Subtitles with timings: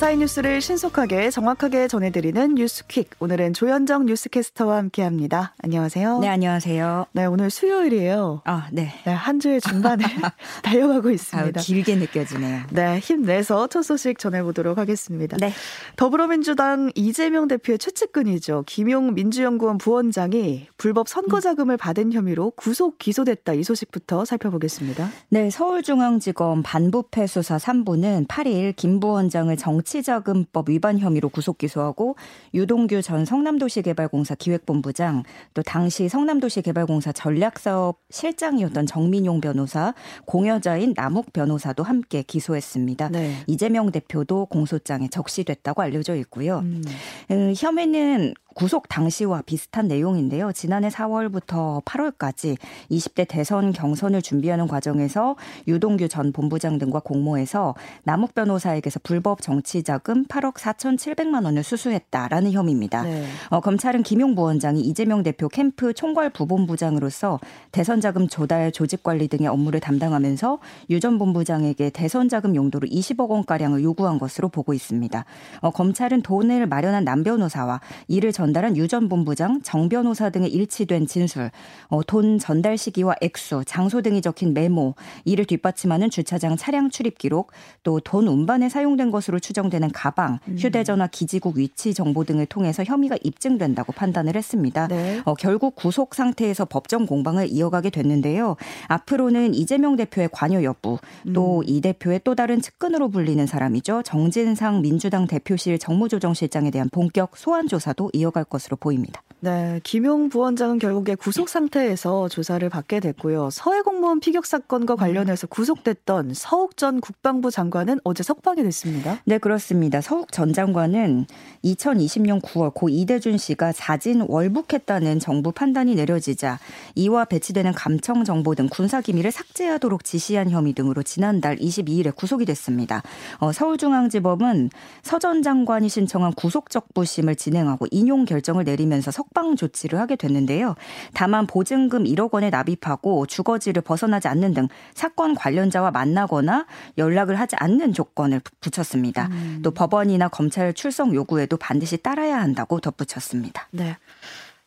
[0.00, 3.10] 밤사이 뉴스를 신속하게 정확하게 전해드리는 뉴스퀵.
[3.18, 5.52] 오늘은 조현정 뉴스캐스터와 함께합니다.
[5.62, 6.20] 안녕하세요.
[6.20, 7.04] 네, 안녕하세요.
[7.12, 8.40] 네, 오늘 수요일이에요.
[8.46, 8.94] 아, 네.
[9.04, 10.02] 네, 한 주의 중반에
[10.64, 11.60] 달려가고 있습니다.
[11.60, 12.62] 아유, 길게 느껴지네요.
[12.70, 15.36] 네, 힘내서 첫 소식 전해보도록 하겠습니다.
[15.36, 15.52] 네.
[15.96, 18.64] 더불어민주당 이재명 대표의 최측근이죠.
[18.66, 23.52] 김용 민주연구원 부원장이 불법 선거 자금을 받은 혐의로 구속 기소됐다.
[23.52, 25.10] 이 소식부터 살펴보겠습니다.
[25.28, 32.16] 네, 서울중앙지검 반부패 수사 3부는 8일 김 부원장을 정치 자금법 위반 혐의로 구속 기소하고
[32.54, 42.22] 유동규 전 성남도시개발공사 기획본부장 또 당시 성남도시개발공사 전략사업 실장이었던 정민용 변호사 공여자인 남욱 변호사도 함께
[42.22, 43.08] 기소했습니다.
[43.10, 43.34] 네.
[43.46, 46.60] 이재명 대표도 공소장에 적시됐다고 알려져 있고요.
[46.60, 46.82] 음.
[47.30, 50.52] 음, 혐의는 구속 당시와 비슷한 내용인데요.
[50.52, 52.56] 지난해 4월부터 8월까지
[52.90, 55.34] 20대 대선 경선을 준비하는 과정에서
[55.66, 63.02] 유동규 전 본부장 등과 공모해서 남욱 변호사에게서 불법 정치 자금 8억 4,700만 원을 수수했다라는 혐의입니다.
[63.02, 63.26] 네.
[63.48, 67.40] 어, 검찰은 김용 부원장이 이재명 대표 캠프 총괄 부본부장으로서
[67.72, 70.58] 대선 자금 조달, 조직 관리 등의 업무를 담당하면서
[70.90, 75.24] 유 전 본부장에게 대선 자금 용도로 20억 원 가량을 요구한 것으로 보고 있습니다.
[75.60, 81.06] 어, 검찰은 돈을 마련한 남 변호사와 이를 전달한 유 전 본부장, 정 변호사 등의 일치된
[81.06, 81.50] 진술,
[81.88, 84.94] 어, 돈 전달 시기와 액수, 장소 등이 적힌 메모,
[85.26, 87.52] 이를 뒷받침하는 주차장 차량 출입 기록,
[87.82, 90.56] 또 돈 운반에 사용된 것으로 추정되는 가방, 음.
[90.58, 94.88] 휴대전화 기지국 위치 정보 등을 통해서 혐의가 입증된다고 판단을 했습니다.
[94.88, 95.20] 네.
[95.26, 98.56] 어, 결국 구속 상태에서 법정 공방을 이어가게 됐는데요.
[98.88, 100.98] 앞으로는 이재명 대표의 관여 여부,
[101.34, 101.80] 또이 음.
[101.82, 104.02] 대표의 또 다른 측근으로 불리는 사람이죠.
[104.02, 109.22] 정진상 민주당 대표실 정무조정실장에 대한 본격 소환 조사도 이어 갈 것으로 보입니다.
[109.42, 113.48] 네, 김용 부원장은 결국에 구속 상태에서 조사를 받게 됐고요.
[113.50, 119.18] 서해 공무원 피격 사건과 관련해서 구속됐던 서욱 전 국방부 장관은 어제 석방이 됐습니다.
[119.24, 120.00] 네, 그렇습니다.
[120.00, 121.26] 서욱 전 장관은
[121.64, 126.58] 2020년 9월 고 이대준 씨가 자진 월북했다는 정부 판단이 내려지자
[126.96, 133.02] 이와 배치되는 감청 정보 등 군사 기밀을 삭제하도록 지시한 혐의 등으로 지난달 22일에 구속이 됐습니다.
[133.38, 134.70] 어, 서울중앙지법은
[135.02, 140.74] 서 전 장관이 신청한 구속적 부심을 진행하고 인용 결정을 내리면서 석 석방 조치를 하게 됐는데요.
[141.14, 146.66] 다만 보증금 1억 원에 납입하고 주거지를 벗어나지 않는 등 사건 관련자와 만나거나
[146.98, 149.28] 연락을 하지 않는 조건을 붙였습니다.
[149.30, 149.60] 음.
[149.62, 153.68] 또 법원이나 검찰 출석 요구에도 반드시 따라야 한다고 덧붙였습니다.
[153.70, 153.96] 네.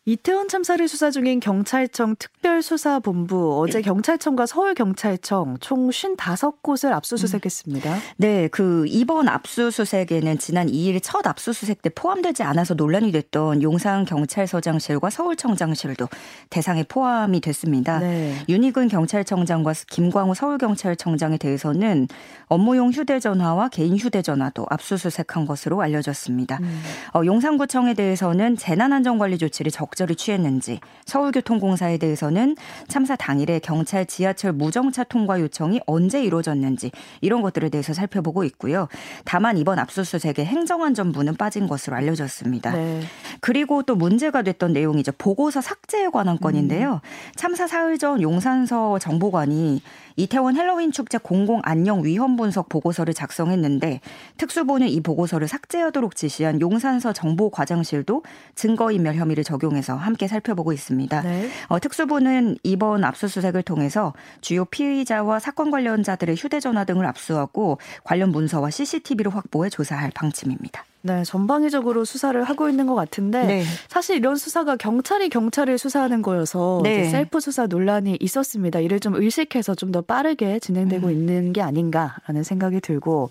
[0.06, 7.96] 이태원 참사를 수사 중인 경찰청 특별수사본부 어제 경찰청과 서울경찰청 총 55곳을 압수수색했습니다.
[8.18, 15.08] 네, 그 이번 압수수색에는 지난 2일 첫 압수수색 때 포함되지 않아서 논란이 됐던 용산 경찰서장실과
[15.08, 16.06] 서울청장실도
[16.50, 18.00] 대상에 포함이 됐습니다.
[18.00, 18.36] 네.
[18.46, 22.08] 윤희근 경찰청장과 김광우 서울경찰청장에 대해서는
[22.48, 26.58] 업무용 휴대전화와 개인 휴대전화도 압수수색한 것으로 알려졌습니다.
[26.60, 26.82] 음.
[27.14, 32.56] 어, 용산구청에 대해서는 재난안전관리 조치를 적 적절히 취했는지, 서울교통공사에 대해서는
[32.88, 36.90] 참사 당일에 경찰 지하철 무정차 통과 요청이 언제 이루어졌는지
[37.20, 38.88] 이런 것들에 대해서 살펴보고 있고요.
[39.24, 42.72] 다만 이번 압수수색에 행정안전부는 빠진 것으로 알려졌습니다.
[42.72, 43.02] 네.
[43.40, 45.12] 그리고 또 문제가 됐던 내용이죠.
[45.16, 46.94] 보고서 삭제에 관한 건인데요.
[46.94, 47.08] 음.
[47.36, 49.80] 참사 사흘 전 용산서 정보관이
[50.16, 54.00] 이태원 헬로윈 축제 공공 안녕 위험 분석 보고서를 작성했는데
[54.38, 58.22] 특수부는 이 보고서를 삭제하도록 지시한 용산서 정보과장실도
[58.54, 61.22] 증거인멸 혐의를 적용해서 함께 살펴보고 있습니다.
[61.22, 61.48] 네.
[61.68, 69.34] 어, 특수부는 이번 압수수색을 통해서 주요 피의자와 사건 관련자들의 휴대전화 등을 압수하고 관련 문서와 CCTV를
[69.34, 70.84] 확보해 조사할 방침입니다.
[71.06, 73.64] 네, 전방위적으로 수사를 하고 있는 것 같은데 네.
[73.88, 77.04] 사실 이런 수사가 경찰이 경찰을 수사하는 거여서 네.
[77.10, 78.80] 셀프 수사 논란이 있었습니다.
[78.80, 81.12] 이를 좀 의식해서 좀 더 빠르게 진행되고 음.
[81.12, 83.30] 있는 게 아닌가라는 생각이 들고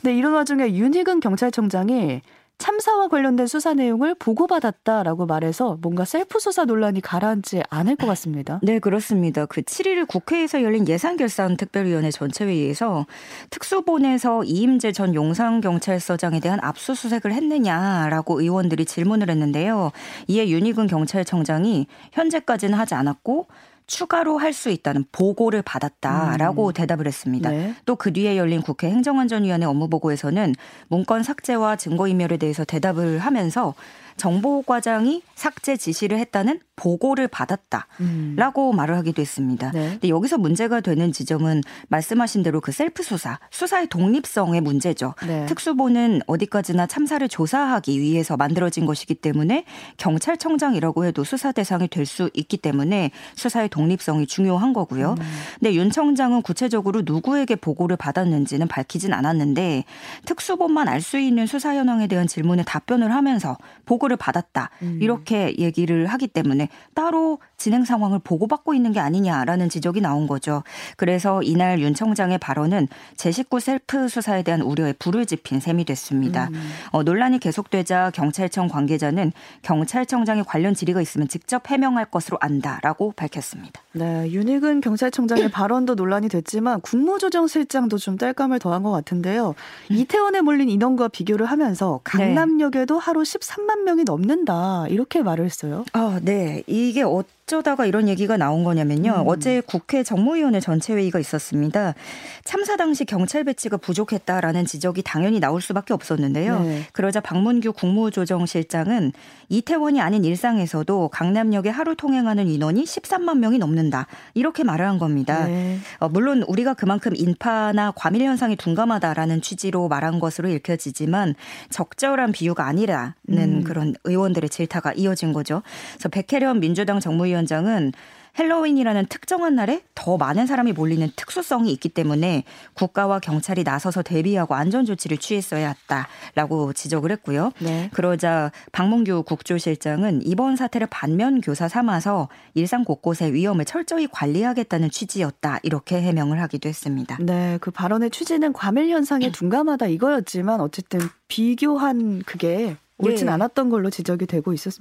[0.00, 2.20] 근데 이런 와중에 윤희근 경찰청장이
[2.58, 8.60] 참사와 관련된 수사 내용을 보고받았다라고 말해서 뭔가 셀프 수사 논란이 가라앉지 않을 것 같습니다.
[8.62, 9.44] 네, 그렇습니다.
[9.44, 13.06] 그 7일 국회에서 열린 예산결산 특별위원회 전체회의에서
[13.50, 19.92] 특수본에서 이임재 전 용산경찰서장에 대한 압수수색을 했느냐라고 의원들이 질문을 했는데요.
[20.28, 23.48] 이에 윤희근 경찰청장이 현재까지는 하지 않았고
[23.86, 26.72] 추가로 할 수 있다는 보고를 받았다라고 음.
[26.72, 27.50] 대답을 했습니다.
[27.50, 27.74] 네.
[27.84, 30.54] 또그 뒤에 열린 국회 행정안전위원회 업무보고에서는
[30.88, 33.74] 문건 삭제와 증거인멸에 대해서 대답을 하면서
[34.16, 38.76] 정보과장이 삭제 지시를 했다는 보고를 받았다라고 음.
[38.76, 39.70] 말을 하기도 했습니다.
[39.72, 39.90] 네.
[39.92, 45.14] 근데 여기서 문제가 되는 지점은 말씀하신 대로 그 셀프 수사, 수사의 독립성의 문제죠.
[45.26, 45.46] 네.
[45.46, 49.64] 특수보는 어디까지나 참사를 조사하기 위해서 만들어진 것이기 때문에
[49.96, 55.16] 경찰청장이라고 해도 수사 대상이 될 수 있기 때문에 수사의 독립성이 중요한 거고요.
[55.18, 55.24] 음.
[55.58, 59.84] 근데 윤 청장은 구체적으로 누구에게 보고를 받았는지는 밝히진 않았는데
[60.24, 64.70] 특수본만 알 수 있는 수사 현황에 대한 질문에 답변을 하면서 보고 를 받았다.
[64.82, 64.98] 음.
[65.02, 70.62] 이렇게 얘기를 하기 때문에 따로 진행 상황을 보고받고 있는 게 아니냐라는 지적이 나온 거죠.
[70.96, 72.86] 그래서 이날 윤 청장의 발언은
[73.16, 76.50] 제19 셀프 수사에 대한 우려에 불을 지핀 셈이 됐습니다.
[76.52, 76.70] 음.
[76.92, 79.32] 어, 논란이 계속되자 경찰청 관계자는
[79.62, 83.80] 경찰청장의 관련 질의가 있으면 직접 해명할 것으로 안다라고 밝혔습니다.
[83.92, 89.54] 네, 윤희근 경찰청장의 발언도 논란이 됐지만 국무조정실장도 좀 땔감을 더한 것 같은데요.
[89.88, 93.00] 이태원에 몰린 인원과 비교를 하면서 강남역에도 네.
[93.02, 95.84] 하루 13만 명이 넘는다 이렇게 말을 했어요.
[95.92, 96.62] 아, 네.
[96.66, 99.22] 이게 어 어쩌다가 이런 얘기가 나온 거냐면요.
[99.22, 99.28] 음.
[99.28, 101.94] 어제 국회 정무위원회 전체 회의가 있었습니다.
[102.42, 106.60] 참사 당시 경찰 배치가 부족했다라는 지적이 당연히 나올 수밖에 없었는데요.
[106.60, 106.82] 네.
[106.92, 109.12] 그러자 박문규 국무조정실장은
[109.48, 114.08] 이태원이 아닌 일상에서도 강남역에 하루 통행하는 인원이 13만 명이 넘는다.
[114.34, 115.46] 이렇게 말을 한 겁니다.
[115.46, 115.78] 네.
[116.00, 121.36] 어, 물론 우리가 그만큼 인파나 과밀 현상이 둔감하다라는 취지로 말한 것으로 읽혀지지만
[121.70, 123.62] 적절한 비유가 아니라는 음.
[123.62, 125.62] 그런 의원들의 질타가 이어진 거죠.
[125.92, 127.92] 그래서 백혜련 민주당 정무위원 위원장은
[128.38, 132.44] 핼러윈이라는 특정한 날에 더 많은 사람이 몰리는 특수성이 있기 때문에
[132.74, 137.52] 국가와 경찰이 나서서 대비하고 안전 조치를 취했어야 했다라고 지적을 했고요.
[137.60, 137.88] 네.
[137.94, 146.02] 그러자 방문규 국조실장은 이번 사태를 반면 교사 삼아서 일상 곳곳의 위험을 철저히 관리하겠다는 취지였다 이렇게
[146.02, 147.16] 해명을 하기도 했습니다.
[147.20, 153.32] 네, 그 발언의 취지는 과밀 현상에 둔감하다 이거였지만 어쨌든 비교한 그게 옳진 네.
[153.32, 154.74] 않았던 걸로 지적이 되고 있었,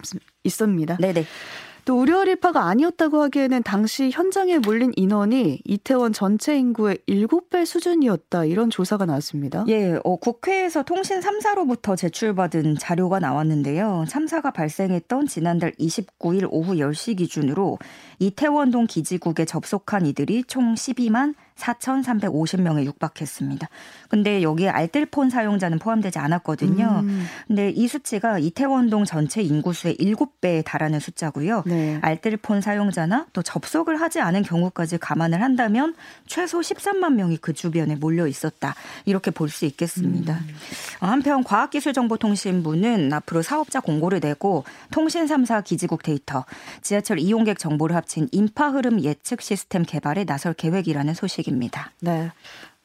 [0.43, 0.97] 있습니다.
[0.97, 1.25] 네네.
[1.85, 8.71] 또 우려 일파가 아니었다고 하기에는 당시 현장에 몰린 인원이 이태원 전체 인구의 7배 수준이었다 이런
[8.71, 9.65] 조사가 나왔습니다.
[9.67, 14.05] 예, 어, 국회에서 통신 3사로부터 제출받은 자료가 나왔는데요.
[14.09, 17.77] 참사가 발생했던 지난달 29일 오후 10시 기준으로
[18.17, 23.67] 이태원동 기지국에 접속한 이들이 총 12만 4,350명에 육박했습니다.
[24.09, 27.01] 근데 여기에 알뜰폰 사용자는 포함되지 않았거든요.
[27.03, 27.25] 음.
[27.47, 31.63] 근데 이 수치가 이태원동 전체 인구수의 7배에 달하는 숫자고요.
[31.65, 31.97] 네.
[32.01, 35.95] 알뜰폰 사용자나 또 접속을 하지 않은 경우까지 감안을 한다면
[36.27, 38.75] 최소 13만 명이 그 주변에 몰려 있었다.
[39.05, 40.33] 이렇게 볼 수 있겠습니다.
[40.33, 40.55] 음.
[40.99, 46.43] 한편 과학기술정보통신부는 앞으로 사업자 공고를 내고 통신 3사 기지국 데이터,
[46.81, 51.91] 지하철 이용객 정보를 합친 인파 흐름 예측 시스템 개발에 나설 계획이라는 소식 소식입니다.
[52.01, 52.31] 네.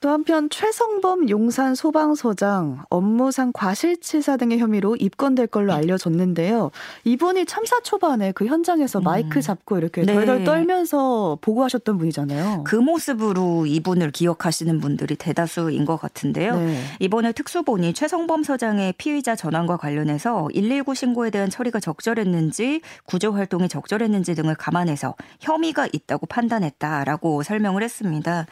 [0.00, 6.70] 또 한편 최성범 용산 소방서장 업무상 과실치사 등의 혐의로 입건될 걸로 알려졌는데요.
[7.04, 9.04] 이분이 참사 초반에 그 현장에서 음.
[9.04, 10.14] 마이크 잡고 이렇게 네.
[10.14, 12.64] 덜덜 떨면서 보고하셨던 분이잖아요.
[12.64, 16.56] 그 모습으로 이분을 기억하시는 분들이 대다수인 것 같은데요.
[16.56, 16.82] 네.
[17.00, 24.34] 이번에 특수본이 최성범 서장의 피의자 전환과 관련해서 119 신고에 대한 처리가 적절했는지 구조 활동이 적절했는지
[24.34, 28.46] 등을 감안해서 혐의가 있다고 판단했다라고 설명을 했습니다.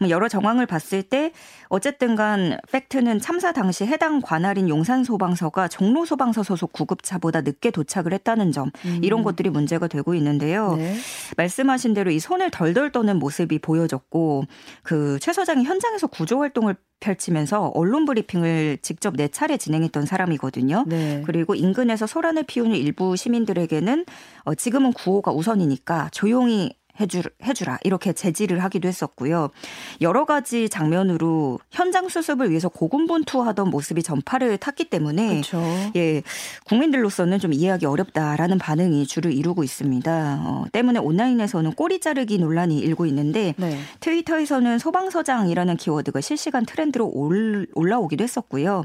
[0.00, 1.32] 뭐 여러 정황을 봤 봤을 때
[1.68, 8.12] 어쨌든 간 팩트는 참사 당시 해당 관할인 용산 소방서가 종로 소방서 소속 구급차보다 늦게 도착을
[8.12, 9.00] 했다는 점 음.
[9.02, 10.74] 이런 것들이 문제가 되고 있는데요.
[10.76, 10.96] 네.
[11.36, 14.44] 말씀하신 대로 이 손을 덜덜 떠는 모습이 보여졌고
[14.82, 20.84] 그 최 서장이 현장에서 구조 활동을 펼치면서 언론 브리핑을 직접 네 차례 진행했던 사람이거든요.
[20.86, 21.22] 네.
[21.24, 24.06] 그리고 인근에서 소란을 피우는 일부 시민들에게는
[24.44, 29.50] 어, 지금은 구호가 우선이니까 조용히 해주, 해주라 이렇게 제지를 하기도 했었고요.
[30.00, 35.62] 여러 가지 장면으로 현장 수습을 위해서 고군분투하던 모습이 전파를 탔기 때문에 그렇죠.
[35.96, 36.22] 예
[36.64, 40.40] 국민들로서는 좀 이해하기 어렵다라는 반응이 주를 이루고 있습니다.
[40.44, 43.78] 어, 때문에 온라인에서는 꼬리 자르기 논란이 일고 있는데 네.
[44.00, 48.84] 트위터에서는 소방서장이라는 키워드가 실시간 트렌드로 올, 올라오기도 했었고요.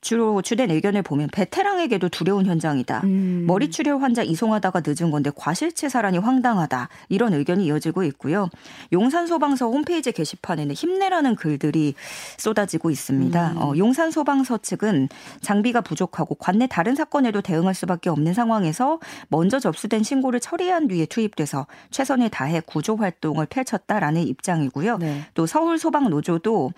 [0.00, 3.02] 주로 주된 의견을 보면 베테랑에게도 두려운 현장이다.
[3.04, 3.44] 음.
[3.46, 6.88] 머리 출혈 환자 이송하다가 늦은 건데 과실치 사란이 황당하다.
[7.08, 8.48] 이런 의견이 이어지고 있고요.
[8.92, 11.94] 용산소방서 홈페이지 게시판에는 힘내라는 글들이
[12.38, 13.52] 쏟아지고 있습니다.
[13.52, 13.56] 음.
[13.58, 15.08] 어, 용산소방서 측은
[15.40, 21.66] 장비가 부족하고 관내 다른 사건에도 대응할 수밖에 없는 상황에서 먼저 접수된 신고를 처리한 뒤에 투입돼서
[21.90, 24.98] 최선을 다해 구조 활동을 펼쳤다라는 입장이고요.
[24.98, 25.24] 네.
[25.34, 26.72] 또 서울 소방 노조도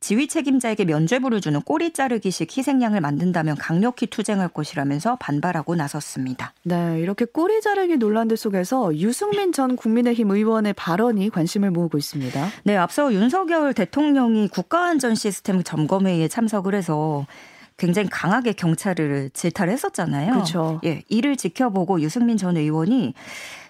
[0.00, 6.52] 지휘 책임자에게 면죄부를 주는 꼬리 자르기식 희생양을 만든다면 강력히 투쟁할 것이라면서 반발하고 나섰습니다.
[6.62, 12.48] 네, 이렇게 꼬리 자르기 논란들 속에서 유승민 전 국민의힘 의원의 발언이 관심을 모으고 있습니다.
[12.64, 17.26] 네, 앞서 윤석열 대통령이 국가안전 시스템 점검회의에 참석을 해서
[17.76, 20.32] 굉장히 강하게 경찰을 질타를 했었잖아요.
[20.32, 20.80] 그렇죠.
[20.84, 23.14] 예, 이를 지켜보고 유승민 전 의원이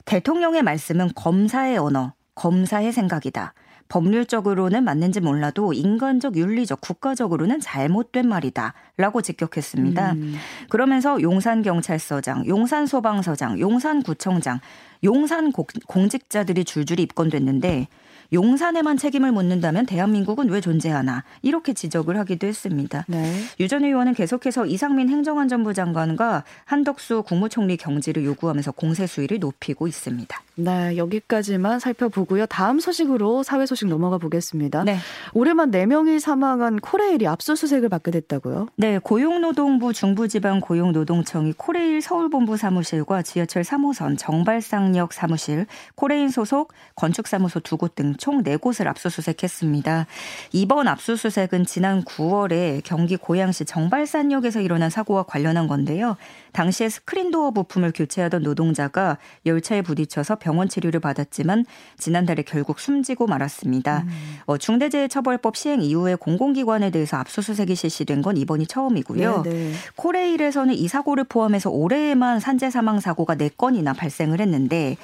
[0.06, 3.52] 대통령의 말씀은 검사의 언어, 검사의 생각이다.
[3.88, 8.74] 법률적으로는 맞는지 몰라도 인간적, 윤리적, 국가적으로는 잘못된 말이다.
[8.96, 10.12] 라고 직격했습니다.
[10.12, 10.34] 음.
[10.68, 14.60] 그러면서 용산경찰서장, 용산소방서장, 용산구청장,
[15.04, 17.88] 용산 공직자들이 줄줄이 입건됐는데
[18.32, 23.04] 용산에만 책임을 묻는다면 대한민국은 왜 존재하나 이렇게 지적을 하기도 했습니다.
[23.08, 23.40] 네.
[23.58, 30.42] 유전 의원은 계속해서 이상민 행정안전부 장관과 한덕수 국무총리 경질을 요구하면서 공세 수위를 높이고 있습니다.
[30.56, 32.46] 네, 여기까지만 살펴보고요.
[32.46, 34.84] 다음 소식으로 사회 소식 넘어가 보겠습니다.
[34.84, 34.98] 네.
[35.32, 38.68] 올해만 4명이 사망한 코레일이 압수수색을 받게 됐다고요?
[38.76, 47.60] 네, 고용노동부 중부지방 고용노동청이 코레일 서울본부 사무실과 지하철 3호선 정발상 역 사무실, 코레일 소속 건축사무소
[47.60, 50.06] 두 곳 등총 4곳을 압수수색했습니다.
[50.52, 56.16] 이번 압수수색은 지난 9월에 경기 고양시 정발산역에서 일어난 사고와 관련한 건데요.
[56.52, 61.66] 당시에 스크린도어 부품을 교체하던 노동자가 열차에 부딪혀서 병원 치료를 받았지만
[61.98, 64.04] 지난달에 결국 숨지고 말았습니다.
[64.06, 64.38] 음.
[64.46, 69.42] 어, 중대재해처벌법 시행 이후에 공공기관에 대해서 압수수색이 실시된 건 이번이 처음이고요.
[69.42, 69.56] 네네.
[69.56, 69.72] 네.
[69.96, 74.96] 코레일에서는 이 사고를 포함해서 올해에만 산재 사망 사고가 4건이나 발생을 했는데 对。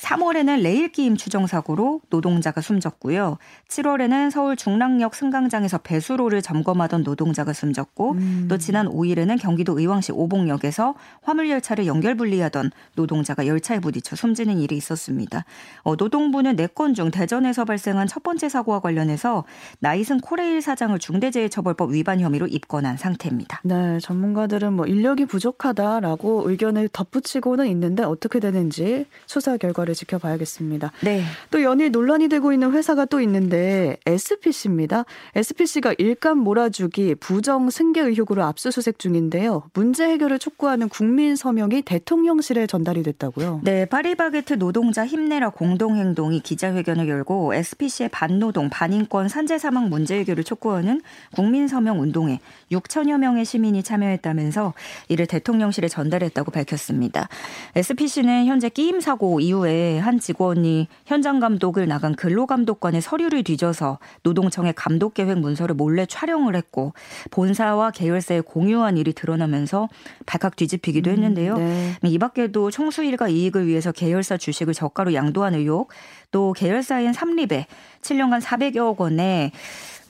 [0.00, 3.38] 3월에는 레일 끼임 추정 사고로 노동자가 숨졌고요.
[3.68, 8.46] 7월에는 서울 중랑역 승강장에서 배수로를 점검하던 노동자가 숨졌고 음.
[8.48, 14.76] 또 지난 5일에는 경기도 의왕시 오봉역에서 화물 열차를 연결 분리하던 노동자가 열차에 부딪혀 숨지는 일이
[14.76, 15.44] 있었습니다.
[15.82, 19.44] 어, 노동부는 4건 중 대전에서 발생한 첫 번째 사고와 관련해서
[19.80, 23.60] 나이승 코레일 사장을 중대재해처벌법 위반 혐의로 입건한 상태입니다.
[23.64, 30.92] 네, 전문가들은 뭐 인력이 부족하다라고 의견을 덧붙이고는 있는데 어떻게 되는지 수사 결과를 결과를 지켜봐야겠습니다.
[31.00, 31.22] 네.
[31.50, 35.04] 또 연일 논란이 되고 있는 회사가 또 있는데 SPC입니다.
[35.34, 39.64] SPC가 일감 몰아주기 부정 승계 의혹으로 압수수색 중인데요.
[39.72, 43.62] 문제 해결을 촉구하는 국민 서명이 대통령실에 전달이 됐다고요.
[43.64, 51.00] 네, 파리바게트 노동자 힘내라 공동행동이 기자회견을 열고 SPC의 반노동, 반인권, 산재 사망 문제 해결을 촉구하는
[51.34, 52.40] 국민 서명 운동에
[52.70, 54.74] 6천여 명의 시민이 참여했다면서
[55.08, 57.28] 이를 대통령실에 전달했다고 밝혔습니다.
[57.74, 65.14] SPC는 현재 끼임 사고 이후에 한 직원이 현장 감독을 나간 근로감독관의 서류를 뒤져서 노동청의 감독
[65.14, 66.92] 계획 문서를 몰래 촬영을 했고
[67.30, 69.88] 본사와 계열사에 공유한 일이 드러나면서
[70.26, 71.54] 발칵 뒤집히기도 음, 했는데요.
[71.56, 72.08] 음, 네.
[72.08, 75.90] 이 밖에도 총수 일과 이익을 위해서 계열사 주식을 저가로 양도한 의혹,
[76.30, 77.66] 또 계열사인 삼립에
[78.02, 79.52] 7년간 400여억 원의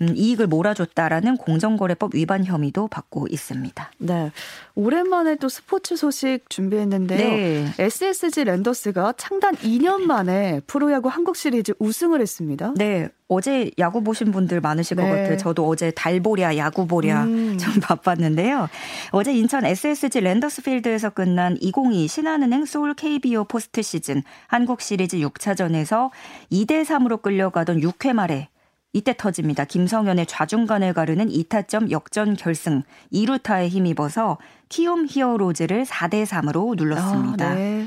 [0.01, 3.91] 음, 이익을 몰아줬다라는 공정거래법 위반 혐의도 받고 있습니다.
[3.99, 4.31] 네.
[4.75, 7.19] 오랜만에 또 스포츠 소식 준비했는데요.
[7.19, 7.73] 네.
[7.79, 12.75] SSG 랜더스가 창단 2년 만에 프로야구 한국 시리즈 우승을 했습니다.
[12.77, 13.09] 네.
[13.29, 15.03] 어제 야구 보신 분들 많으실 네.
[15.03, 15.37] 것 같아요.
[15.37, 17.59] 저도 어제 달 보랴, 야구 보랴 음.
[17.61, 18.69] 좀 바빴는데요.
[19.11, 26.11] 어제 인천 SSG 랜더스 필드에서 끝난 2022 신한은행 SOL KBO 포스트 시즌 한국 시리즈 6차전에서
[26.51, 28.49] 2대 3으로 끌려가던 6회 말에
[28.95, 29.65] 이때 터집니다.
[29.65, 32.83] 김성현의 좌중간을 가르는 2타점 역전 결승
[33.13, 34.39] 2루타에 힘입어서
[34.71, 37.51] 키움 히어로즈를 4대 3으로 눌렀습니다.
[37.51, 37.87] 아, 네.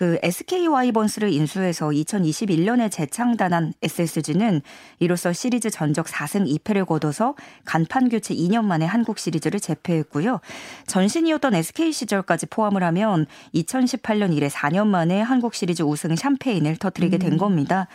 [0.00, 4.62] 그 SK 와이번스를 인수해서 2021년에 재창단한 SSG는
[4.98, 7.34] 이로써 시리즈 전적 4승 2패를 거둬서
[7.66, 10.40] 간판 교체 2년 만에 한국 시리즈를 제패했고요.
[10.86, 17.32] 전신이었던 SK 시절까지 포함을 하면 2018년 이래 4년 만에 한국 시리즈 우승 샴페인을 터뜨리게 된
[17.32, 17.36] 음.
[17.36, 17.86] 겁니다.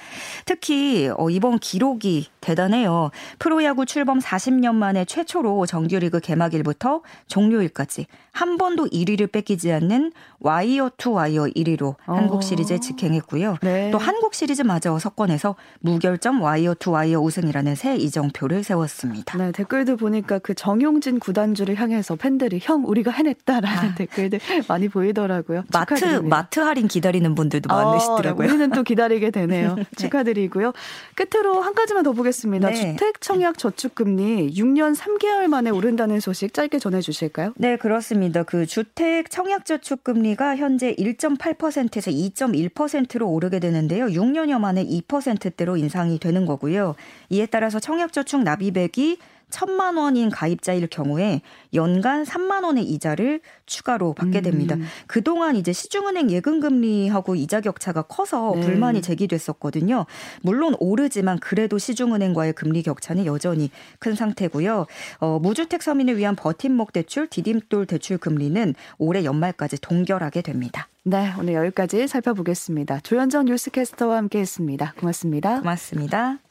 [0.46, 3.10] 특히 어, 이번 기록이 대단해요.
[3.40, 11.14] 프로야구 출범 40년 만에 최초로 정규리그 개막일부터 종료일까지 한 번도 1위를 뺏기지 않는 와이어 투
[11.14, 12.14] 와이어 1위로 어.
[12.14, 13.60] 한국 시리즈에 직행했고요.
[13.62, 13.92] 네.
[13.92, 19.38] 또 한국 시리즈마저 석권해서 무결점 와이어 투 와이어 우승이라는 새 이정표를 세웠습니다.
[19.38, 23.96] 네, 댓글들 보니까 그 정용진 구단주를 향해서 팬들이 형 우리가 해냈다라는 아.
[23.96, 25.64] 댓글들 많이 보이더라고요.
[25.72, 26.36] 마트 축하드립니다.
[26.36, 28.48] 마트 할인 기다리는 분들도 어, 많으시더라고요.
[28.48, 29.76] 네, 우리는 또 기다리게 되네요.
[29.80, 29.86] 네.
[29.96, 30.74] 축하드리고요.
[31.16, 32.68] 끝으로 한 가지만 더 보겠습니다.
[32.70, 32.76] 네.
[32.76, 37.54] 주택 청약 저축 금리 6년 3개월 만에 오른다는 소식 짧게 전해 주실까요?
[37.56, 38.25] 네, 그렇습니다.
[38.26, 38.44] 그렇습니다.
[38.44, 44.06] 그 주택 청약저축 금리가 현재 1.8%에서 2.1%로 오르게 되는데요.
[44.06, 46.96] 6년여 만에 2%대로 인상이 되는 거고요.
[47.30, 51.42] 이에 따라서 청약저축 납입액이 천만 원인 가입자일 경우에
[51.74, 54.76] 연간 3만 원의 이자를 추가로 받게 됩니다.
[54.76, 54.86] 음.
[55.08, 58.62] 그동안 이제 시중은행 예금 금리하고 이자 격차가 커서 네.
[58.62, 60.06] 불만이 제기됐었거든요.
[60.42, 64.86] 물론 오르지만 그래도 시중은행과의 금리 격차는 여전히 큰 상태고요.
[65.20, 70.88] 어, 무주택 서민을 위한 버팀목 대출, 디딤돌 대출 금리는 올해 연말까지 동결하게 됩니다.
[71.04, 73.00] 네, 오늘 여기까지 살펴보겠습니다.
[73.02, 74.94] 조현정 뉴스캐스터와 함께했습니다.
[74.98, 75.60] 고맙습니다.
[75.60, 76.45] 고맙습니다.